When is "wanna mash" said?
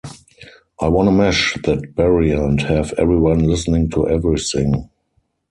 0.87-1.59